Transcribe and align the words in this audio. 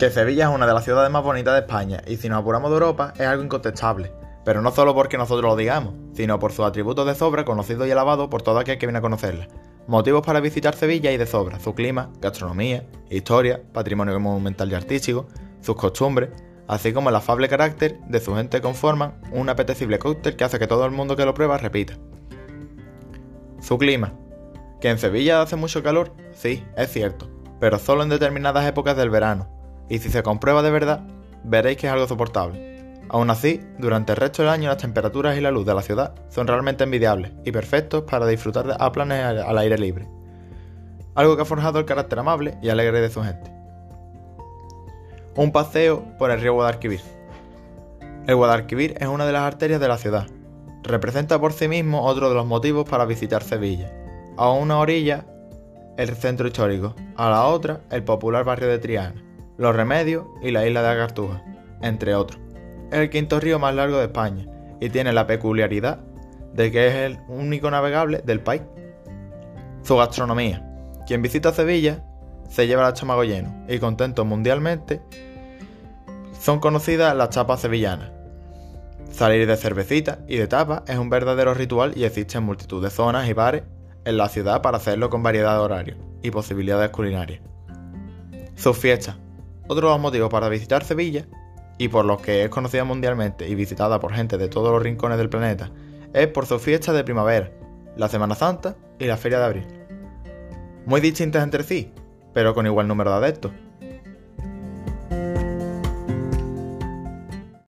Que 0.00 0.08
Sevilla 0.10 0.48
es 0.48 0.54
una 0.54 0.66
de 0.66 0.72
las 0.72 0.84
ciudades 0.84 1.10
más 1.10 1.22
bonitas 1.22 1.52
de 1.52 1.60
España 1.60 2.00
y 2.06 2.16
si 2.16 2.30
nos 2.30 2.40
apuramos 2.40 2.70
de 2.70 2.76
Europa 2.76 3.12
es 3.16 3.26
algo 3.26 3.42
incontestable, 3.42 4.10
pero 4.46 4.62
no 4.62 4.70
solo 4.70 4.94
porque 4.94 5.18
nosotros 5.18 5.44
lo 5.44 5.56
digamos, 5.56 5.92
sino 6.14 6.38
por 6.38 6.52
sus 6.52 6.64
atributos 6.64 7.06
de 7.06 7.14
sobra 7.14 7.44
conocidos 7.44 7.86
y 7.86 7.90
alabados 7.90 8.28
por 8.28 8.40
todo 8.40 8.58
aquel 8.58 8.78
que 8.78 8.86
viene 8.86 9.00
a 9.00 9.02
conocerla. 9.02 9.48
Motivos 9.86 10.24
para 10.24 10.40
visitar 10.40 10.74
Sevilla 10.74 11.12
y 11.12 11.18
de 11.18 11.26
sobra, 11.26 11.60
su 11.60 11.74
clima, 11.74 12.08
gastronomía, 12.18 12.86
historia, 13.10 13.60
patrimonio 13.74 14.18
monumental 14.18 14.72
y 14.72 14.74
artístico, 14.74 15.26
sus 15.60 15.76
costumbres, 15.76 16.30
así 16.66 16.94
como 16.94 17.10
el 17.10 17.16
afable 17.16 17.50
carácter 17.50 18.00
de 18.08 18.20
su 18.20 18.34
gente 18.34 18.62
conforman 18.62 19.20
un 19.32 19.50
apetecible 19.50 19.98
cóctel 19.98 20.34
que 20.34 20.44
hace 20.44 20.58
que 20.58 20.66
todo 20.66 20.86
el 20.86 20.92
mundo 20.92 21.14
que 21.14 21.26
lo 21.26 21.34
prueba 21.34 21.58
repita. 21.58 21.92
Su 23.60 23.76
clima. 23.76 24.14
¿Que 24.80 24.88
en 24.88 24.96
Sevilla 24.96 25.42
hace 25.42 25.56
mucho 25.56 25.82
calor? 25.82 26.14
Sí, 26.32 26.64
es 26.74 26.90
cierto, 26.90 27.28
pero 27.60 27.78
solo 27.78 28.02
en 28.02 28.08
determinadas 28.08 28.66
épocas 28.66 28.96
del 28.96 29.10
verano, 29.10 29.59
y 29.90 29.98
si 29.98 30.08
se 30.08 30.22
comprueba 30.22 30.62
de 30.62 30.70
verdad, 30.70 31.00
veréis 31.44 31.76
que 31.76 31.88
es 31.88 31.92
algo 31.92 32.06
soportable. 32.06 32.70
Aún 33.10 33.28
así, 33.28 33.60
durante 33.78 34.12
el 34.12 34.18
resto 34.18 34.42
del 34.42 34.52
año 34.52 34.68
las 34.68 34.78
temperaturas 34.78 35.36
y 35.36 35.40
la 35.40 35.50
luz 35.50 35.66
de 35.66 35.74
la 35.74 35.82
ciudad 35.82 36.14
son 36.28 36.46
realmente 36.46 36.84
envidiables 36.84 37.32
y 37.44 37.50
perfectos 37.50 38.04
para 38.04 38.24
disfrutar 38.26 38.76
a 38.78 38.92
planes 38.92 39.24
al 39.24 39.58
aire 39.58 39.76
libre. 39.76 40.08
Algo 41.16 41.34
que 41.34 41.42
ha 41.42 41.44
forjado 41.44 41.80
el 41.80 41.86
carácter 41.86 42.20
amable 42.20 42.56
y 42.62 42.68
alegre 42.68 43.00
de 43.00 43.10
su 43.10 43.20
gente. 43.20 43.52
Un 45.34 45.50
paseo 45.50 46.04
por 46.18 46.30
el 46.30 46.40
río 46.40 46.54
Guadalquivir. 46.54 47.00
El 48.28 48.36
Guadalquivir 48.36 48.94
es 49.00 49.08
una 49.08 49.26
de 49.26 49.32
las 49.32 49.42
arterias 49.42 49.80
de 49.80 49.88
la 49.88 49.98
ciudad. 49.98 50.28
Representa 50.84 51.40
por 51.40 51.52
sí 51.52 51.66
mismo 51.66 52.04
otro 52.04 52.28
de 52.28 52.36
los 52.36 52.46
motivos 52.46 52.88
para 52.88 53.06
visitar 53.06 53.42
Sevilla. 53.42 53.92
A 54.36 54.50
una 54.50 54.78
orilla, 54.78 55.26
el 55.96 56.14
centro 56.14 56.46
histórico, 56.46 56.94
a 57.16 57.28
la 57.28 57.44
otra, 57.46 57.80
el 57.90 58.04
popular 58.04 58.44
barrio 58.44 58.68
de 58.68 58.78
Triana, 58.78 59.29
Los 59.60 59.76
Remedios 59.76 60.26
y 60.42 60.50
la 60.50 60.66
isla 60.66 60.82
de 60.82 60.88
Agartuja, 60.88 61.44
entre 61.82 62.16
otros 62.16 62.40
es 62.90 62.98
el 62.98 63.10
quinto 63.10 63.40
río 63.40 63.58
más 63.58 63.74
largo 63.74 63.98
de 63.98 64.04
España 64.04 64.46
y 64.80 64.90
tiene 64.90 65.12
la 65.12 65.26
peculiaridad 65.26 66.00
de 66.54 66.72
que 66.72 66.88
es 66.88 66.94
el 66.94 67.18
único 67.28 67.70
navegable 67.70 68.22
del 68.24 68.40
país. 68.40 68.62
Su 69.82 69.96
gastronomía. 69.96 70.66
Quien 71.06 71.22
visita 71.22 71.52
Sevilla 71.52 72.04
se 72.48 72.66
lleva 72.66 72.86
el 72.86 72.94
estómago 72.94 73.22
lleno 73.24 73.64
y 73.68 73.78
contento 73.78 74.24
mundialmente. 74.24 75.00
Son 76.38 76.58
conocidas 76.58 77.14
las 77.14 77.30
chapas 77.30 77.60
sevillanas. 77.60 78.10
Salir 79.10 79.46
de 79.46 79.56
cervecita 79.56 80.20
y 80.26 80.36
de 80.36 80.46
tapas 80.46 80.82
es 80.86 80.98
un 80.98 81.10
verdadero 81.10 81.54
ritual 81.54 81.92
y 81.96 82.04
existen 82.04 82.42
multitud 82.42 82.82
de 82.82 82.90
zonas 82.90 83.28
y 83.28 83.32
bares 83.32 83.64
en 84.04 84.16
la 84.16 84.28
ciudad 84.28 84.62
para 84.62 84.78
hacerlo 84.78 85.10
con 85.10 85.22
variedad 85.22 85.54
de 85.54 85.60
horarios 85.60 85.98
y 86.22 86.30
posibilidades 86.30 86.90
culinarias. 86.90 87.40
Sus 88.56 88.76
fiestas. 88.76 89.16
Otro 89.70 89.86
de 89.86 89.94
los 89.94 90.02
motivos 90.02 90.30
para 90.30 90.48
visitar 90.48 90.82
Sevilla 90.82 91.26
y 91.78 91.86
por 91.86 92.04
los 92.04 92.20
que 92.20 92.42
es 92.42 92.50
conocida 92.50 92.82
mundialmente 92.82 93.48
y 93.48 93.54
visitada 93.54 94.00
por 94.00 94.12
gente 94.12 94.36
de 94.36 94.48
todos 94.48 94.72
los 94.72 94.82
rincones 94.82 95.16
del 95.16 95.28
planeta, 95.28 95.70
es 96.12 96.26
por 96.26 96.46
sus 96.46 96.60
fiestas 96.60 96.96
de 96.96 97.04
primavera, 97.04 97.52
la 97.96 98.08
Semana 98.08 98.34
Santa 98.34 98.74
y 98.98 99.04
la 99.04 99.16
Feria 99.16 99.38
de 99.38 99.44
Abril. 99.44 99.66
Muy 100.86 101.00
distintas 101.00 101.44
entre 101.44 101.62
sí, 101.62 101.92
pero 102.34 102.52
con 102.52 102.66
igual 102.66 102.88
número 102.88 103.12
de 103.12 103.18
adeptos, 103.18 103.52